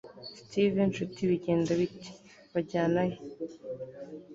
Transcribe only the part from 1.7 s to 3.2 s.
bite? bajyana he